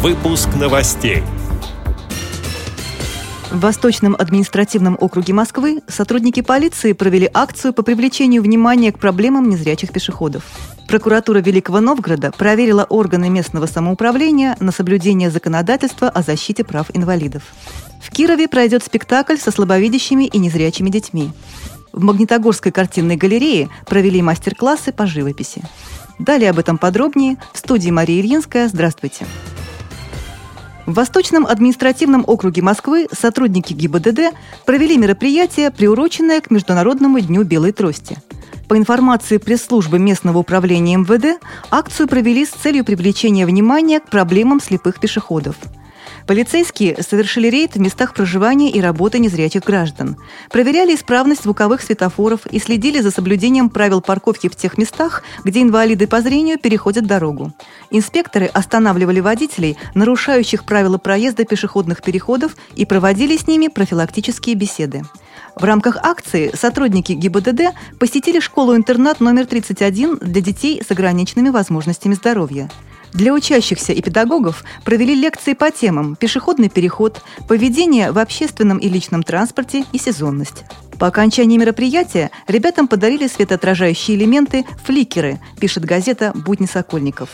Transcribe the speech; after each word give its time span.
Выпуск 0.00 0.50
новостей. 0.54 1.24
В 3.50 3.58
Восточном 3.58 4.14
административном 4.16 4.96
округе 5.00 5.32
Москвы 5.32 5.82
сотрудники 5.88 6.40
полиции 6.40 6.92
провели 6.92 7.28
акцию 7.34 7.72
по 7.72 7.82
привлечению 7.82 8.42
внимания 8.42 8.92
к 8.92 9.00
проблемам 9.00 9.48
незрячих 9.48 9.90
пешеходов. 9.90 10.44
Прокуратура 10.86 11.40
Великого 11.40 11.80
Новгорода 11.80 12.30
проверила 12.30 12.84
органы 12.84 13.28
местного 13.28 13.66
самоуправления 13.66 14.56
на 14.60 14.70
соблюдение 14.70 15.32
законодательства 15.32 16.08
о 16.08 16.22
защите 16.22 16.62
прав 16.62 16.92
инвалидов. 16.94 17.42
В 18.00 18.12
Кирове 18.12 18.46
пройдет 18.46 18.84
спектакль 18.84 19.36
со 19.36 19.50
слабовидящими 19.50 20.26
и 20.26 20.38
незрячими 20.38 20.90
детьми. 20.90 21.32
В 21.90 22.04
Магнитогорской 22.04 22.70
картинной 22.70 23.16
галерее 23.16 23.68
провели 23.84 24.22
мастер-классы 24.22 24.92
по 24.92 25.08
живописи. 25.08 25.60
Далее 26.20 26.50
об 26.50 26.60
этом 26.60 26.78
подробнее 26.78 27.36
в 27.52 27.58
студии 27.58 27.90
Мария 27.90 28.20
Ильинская. 28.20 28.68
Здравствуйте. 28.68 29.26
В 30.88 30.94
Восточном 30.94 31.44
административном 31.44 32.24
округе 32.26 32.62
Москвы 32.62 33.08
сотрудники 33.12 33.74
ГИБДД 33.74 34.34
провели 34.64 34.96
мероприятие, 34.96 35.70
приуроченное 35.70 36.40
к 36.40 36.50
Международному 36.50 37.20
дню 37.20 37.44
белой 37.44 37.72
трости. 37.72 38.16
По 38.68 38.78
информации 38.78 39.36
пресс-службы 39.36 39.98
местного 39.98 40.38
управления 40.38 40.96
МВД, 40.96 41.42
акцию 41.70 42.08
провели 42.08 42.46
с 42.46 42.52
целью 42.52 42.86
привлечения 42.86 43.44
внимания 43.44 44.00
к 44.00 44.08
проблемам 44.08 44.62
слепых 44.62 44.98
пешеходов– 44.98 45.56
Полицейские 46.28 47.02
совершили 47.02 47.48
рейд 47.48 47.74
в 47.74 47.80
местах 47.80 48.12
проживания 48.12 48.70
и 48.70 48.82
работы 48.82 49.18
незрячих 49.18 49.64
граждан. 49.64 50.18
Проверяли 50.50 50.94
исправность 50.94 51.44
звуковых 51.44 51.80
светофоров 51.80 52.44
и 52.44 52.58
следили 52.58 53.00
за 53.00 53.10
соблюдением 53.10 53.70
правил 53.70 54.02
парковки 54.02 54.50
в 54.50 54.54
тех 54.54 54.76
местах, 54.76 55.22
где 55.44 55.62
инвалиды 55.62 56.06
по 56.06 56.20
зрению 56.20 56.58
переходят 56.58 57.06
дорогу. 57.06 57.54
Инспекторы 57.90 58.44
останавливали 58.44 59.20
водителей, 59.20 59.78
нарушающих 59.94 60.66
правила 60.66 60.98
проезда 60.98 61.46
пешеходных 61.46 62.02
переходов, 62.02 62.56
и 62.76 62.84
проводили 62.84 63.38
с 63.38 63.46
ними 63.46 63.68
профилактические 63.68 64.54
беседы. 64.54 65.04
В 65.56 65.64
рамках 65.64 65.96
акции 65.96 66.50
сотрудники 66.54 67.12
ГИБДД 67.12 67.74
посетили 67.98 68.40
школу-интернат 68.40 69.20
номер 69.20 69.46
31 69.46 70.18
для 70.18 70.42
детей 70.42 70.82
с 70.86 70.90
ограниченными 70.90 71.48
возможностями 71.48 72.12
здоровья. 72.12 72.68
Для 73.12 73.32
учащихся 73.32 73.92
и 73.92 74.02
педагогов 74.02 74.64
провели 74.84 75.14
лекции 75.14 75.54
по 75.54 75.70
темам 75.70 76.16
«Пешеходный 76.16 76.68
переход», 76.68 77.22
«Поведение 77.48 78.12
в 78.12 78.18
общественном 78.18 78.78
и 78.78 78.88
личном 78.88 79.22
транспорте» 79.22 79.84
и 79.92 79.98
«Сезонность». 79.98 80.64
По 80.98 81.06
окончании 81.06 81.56
мероприятия 81.56 82.30
ребятам 82.48 82.88
подарили 82.88 83.28
светоотражающие 83.28 84.16
элементы 84.16 84.66
«фликеры», 84.84 85.40
пишет 85.58 85.84
газета 85.84 86.32
«Будни 86.34 86.66
Сокольников». 86.66 87.30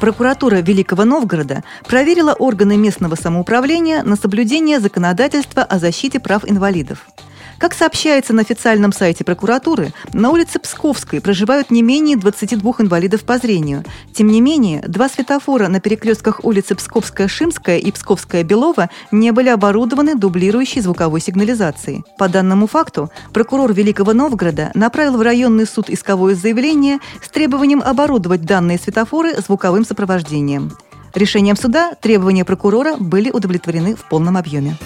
Прокуратура 0.00 0.56
Великого 0.56 1.04
Новгорода 1.04 1.64
проверила 1.86 2.32
органы 2.32 2.76
местного 2.76 3.16
самоуправления 3.16 4.04
на 4.04 4.14
соблюдение 4.14 4.78
законодательства 4.78 5.62
о 5.62 5.78
защите 5.78 6.20
прав 6.20 6.48
инвалидов– 6.48 7.06
как 7.58 7.74
сообщается 7.74 8.32
на 8.32 8.42
официальном 8.42 8.92
сайте 8.92 9.24
прокуратуры, 9.24 9.92
на 10.12 10.30
улице 10.30 10.58
Псковской 10.58 11.20
проживают 11.20 11.70
не 11.70 11.82
менее 11.82 12.16
22 12.16 12.74
инвалидов 12.78 13.24
по 13.24 13.38
зрению. 13.38 13.84
Тем 14.12 14.28
не 14.28 14.40
менее, 14.40 14.80
два 14.86 15.08
светофора 15.08 15.68
на 15.68 15.80
перекрестках 15.80 16.44
улицы 16.44 16.74
Псковская-Шимская 16.74 17.78
и 17.78 17.90
Псковская-Белова 17.90 18.90
не 19.10 19.32
были 19.32 19.48
оборудованы 19.48 20.14
дублирующей 20.14 20.80
звуковой 20.80 21.20
сигнализацией. 21.20 22.04
По 22.16 22.28
данному 22.28 22.66
факту, 22.66 23.10
прокурор 23.32 23.72
Великого 23.72 24.12
Новгорода 24.12 24.70
направил 24.74 25.16
в 25.16 25.22
районный 25.22 25.66
суд 25.66 25.90
исковое 25.90 26.34
заявление 26.34 26.98
с 27.22 27.28
требованием 27.28 27.82
оборудовать 27.82 28.42
данные 28.42 28.78
светофоры 28.78 29.34
звуковым 29.40 29.84
сопровождением. 29.84 30.72
Решением 31.14 31.56
суда 31.56 31.94
требования 32.00 32.44
прокурора 32.44 32.96
были 32.96 33.30
удовлетворены 33.30 33.96
в 33.96 34.08
полном 34.08 34.36
объеме. 34.36 34.76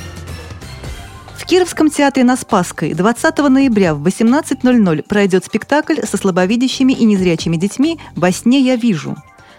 В 1.43 1.45
Кировском 1.45 1.91
театре 1.91 2.23
на 2.23 2.37
Спасской 2.37 2.95
20 2.95 3.39
ноября 3.39 3.95
в 3.95 4.07
18.00 4.07 5.03
пройдет 5.03 5.45
спектакль 5.45 5.97
со 6.05 6.17
слабовидящими 6.17 6.93
и 6.93 7.05
незрячими 7.05 7.57
детьми 7.57 7.99
«Во 8.15 8.31
сне 8.31 8.61
я 8.61 8.77
вижу». 8.77 9.17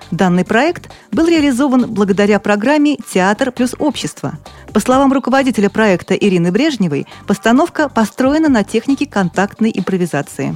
Данный 0.10 0.46
проект 0.46 0.90
был 1.12 1.28
реализован 1.28 1.94
благодаря 1.94 2.40
программе 2.40 2.96
«Театр 2.96 3.52
плюс 3.52 3.76
общество». 3.80 4.32
По 4.74 4.80
словам 4.80 5.12
руководителя 5.12 5.70
проекта 5.70 6.14
Ирины 6.14 6.54
Брежневой, 6.54 7.06
постановка 7.28 7.90
построена 7.90 8.48
на 8.48 8.64
технике 8.64 9.06
контактной 9.06 9.74
импровизации. 9.76 10.56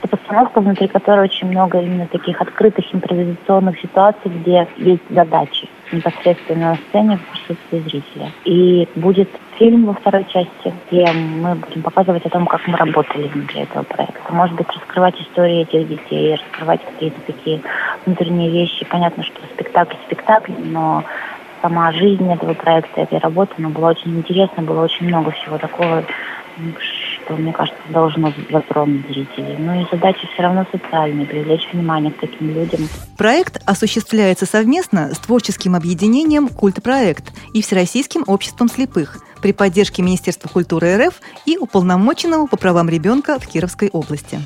Это 0.00 0.16
постановка, 0.16 0.60
внутри 0.60 0.86
которой 0.86 1.24
очень 1.24 1.48
много 1.48 1.80
именно 1.80 2.06
таких 2.06 2.40
открытых 2.40 2.84
импровизационных 2.94 3.80
ситуаций, 3.80 4.30
где 4.30 4.68
есть 4.76 5.02
задачи 5.10 5.68
непосредственно 5.90 6.70
на 6.70 6.76
сцене 6.76 7.18
в 7.18 7.32
присутствии 7.32 7.80
зрителя. 7.80 8.32
И 8.44 8.88
будет 8.94 9.28
фильм 9.58 9.86
во 9.86 9.94
второй 9.94 10.24
части, 10.24 10.72
где 10.90 11.10
мы 11.12 11.56
будем 11.56 11.82
показывать 11.82 12.24
о 12.24 12.30
том, 12.30 12.46
как 12.46 12.66
мы 12.66 12.76
работали 12.76 13.28
внутри 13.28 13.62
этого 13.62 13.82
проекта. 13.82 14.32
Может 14.32 14.56
быть, 14.56 14.68
раскрывать 14.68 15.20
истории 15.20 15.62
этих 15.62 15.88
детей, 15.88 16.36
раскрывать 16.36 16.80
какие-то 16.84 17.20
такие 17.26 17.60
внутренние 18.06 18.50
вещи. 18.50 18.86
Понятно, 18.88 19.24
что 19.24 19.40
спектакль 19.54 19.96
спектакль, 20.06 20.52
но 20.58 21.04
сама 21.60 21.92
жизнь 21.92 22.30
этого 22.30 22.54
проекта, 22.54 23.02
этой 23.02 23.18
работы, 23.18 23.52
она 23.58 23.68
была 23.68 23.90
очень 23.90 24.16
интересна, 24.16 24.62
было 24.62 24.84
очень 24.84 25.08
много 25.08 25.32
всего 25.32 25.58
такого, 25.58 26.04
что, 26.78 27.34
мне 27.34 27.52
кажется, 27.52 27.80
должно 27.90 28.32
затронуть 28.50 29.06
зрителей. 29.08 29.56
Но 29.58 29.80
и 29.80 29.86
задача 29.90 30.26
все 30.32 30.42
равно 30.42 30.66
социальная, 30.70 31.26
привлечь 31.26 31.68
внимание 31.72 32.12
к 32.12 32.18
таким 32.18 32.54
людям. 32.54 32.80
Проект 33.16 33.60
осуществляется 33.66 34.46
совместно 34.46 35.14
с 35.14 35.18
творческим 35.18 35.74
объединением 35.74 36.48
«Культпроект» 36.48 37.32
и 37.54 37.62
Всероссийским 37.62 38.24
обществом 38.26 38.68
слепых 38.68 39.18
при 39.40 39.52
поддержке 39.52 40.02
Министерства 40.02 40.48
культуры 40.48 40.96
РФ 41.06 41.14
и 41.46 41.56
уполномоченного 41.58 42.46
по 42.46 42.56
правам 42.56 42.88
ребенка 42.88 43.38
в 43.38 43.46
Кировской 43.46 43.88
области. 43.90 44.40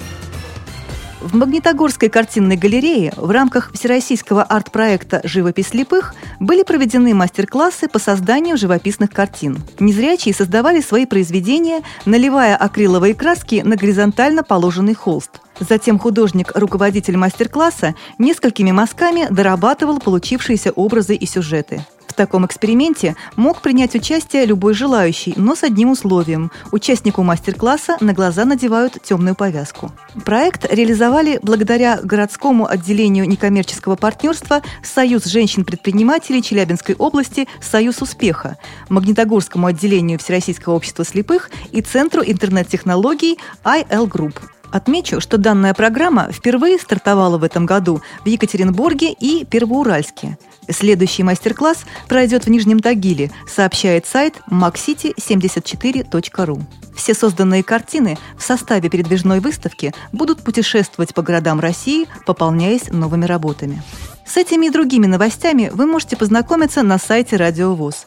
В 1.22 1.36
Магнитогорской 1.36 2.08
картинной 2.08 2.56
галерее 2.56 3.12
в 3.16 3.30
рамках 3.30 3.72
всероссийского 3.72 4.42
арт-проекта 4.42 5.20
«Живопись 5.22 5.68
слепых» 5.68 6.16
были 6.40 6.64
проведены 6.64 7.14
мастер-классы 7.14 7.88
по 7.88 8.00
созданию 8.00 8.56
живописных 8.56 9.10
картин. 9.10 9.62
Незрячие 9.78 10.34
создавали 10.34 10.80
свои 10.80 11.06
произведения, 11.06 11.82
наливая 12.06 12.56
акриловые 12.56 13.14
краски 13.14 13.62
на 13.64 13.76
горизонтально 13.76 14.42
положенный 14.42 14.94
холст. 14.94 15.30
Затем 15.60 16.00
художник-руководитель 16.00 17.16
мастер-класса 17.16 17.94
несколькими 18.18 18.72
мазками 18.72 19.28
дорабатывал 19.30 20.00
получившиеся 20.00 20.72
образы 20.72 21.14
и 21.14 21.26
сюжеты. 21.26 21.86
В 22.12 22.14
таком 22.14 22.44
эксперименте 22.44 23.16
мог 23.36 23.62
принять 23.62 23.94
участие 23.94 24.44
любой 24.44 24.74
желающий, 24.74 25.32
но 25.36 25.54
с 25.54 25.62
одним 25.62 25.92
условием. 25.92 26.52
Участнику 26.70 27.22
мастер-класса 27.22 27.96
на 28.00 28.12
глаза 28.12 28.44
надевают 28.44 28.98
темную 29.02 29.34
повязку. 29.34 29.90
Проект 30.26 30.70
реализовали 30.70 31.40
благодаря 31.42 31.98
городскому 32.02 32.68
отделению 32.68 33.26
некоммерческого 33.26 33.96
партнерства 33.96 34.60
«Союз 34.84 35.24
женщин-предпринимателей 35.24 36.42
Челябинской 36.42 36.96
области. 36.96 37.48
Союз 37.62 38.02
успеха», 38.02 38.58
Магнитогорскому 38.90 39.66
отделению 39.66 40.18
Всероссийского 40.18 40.74
общества 40.74 41.06
слепых 41.06 41.50
и 41.70 41.80
Центру 41.80 42.22
интернет-технологий 42.22 43.38
IL 43.64 44.06
Group. 44.06 44.34
Отмечу, 44.72 45.20
что 45.20 45.38
данная 45.38 45.74
программа 45.74 46.32
впервые 46.32 46.78
стартовала 46.78 47.38
в 47.38 47.44
этом 47.44 47.66
году 47.66 48.02
в 48.24 48.26
Екатеринбурге 48.26 49.12
и 49.12 49.44
Первоуральске– 49.44 50.38
Следующий 50.70 51.24
мастер-класс 51.24 51.84
пройдет 52.08 52.44
в 52.44 52.50
Нижнем 52.50 52.78
Тагиле, 52.78 53.32
сообщает 53.48 54.06
сайт 54.06 54.36
maxcity74.ru. 54.48 56.62
Все 56.94 57.14
созданные 57.14 57.64
картины 57.64 58.16
в 58.38 58.42
составе 58.42 58.88
передвижной 58.88 59.40
выставки 59.40 59.92
будут 60.12 60.44
путешествовать 60.44 61.14
по 61.14 61.22
городам 61.22 61.58
России, 61.58 62.06
пополняясь 62.26 62.90
новыми 62.90 63.24
работами. 63.24 63.82
С 64.24 64.36
этими 64.36 64.66
и 64.66 64.70
другими 64.70 65.06
новостями 65.06 65.68
вы 65.74 65.86
можете 65.86 66.16
познакомиться 66.16 66.84
на 66.84 66.98
сайте 66.98 67.34
Радио 67.36 67.74
ВОЗ. 67.74 68.06